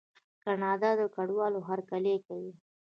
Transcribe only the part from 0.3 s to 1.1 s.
کاناډا د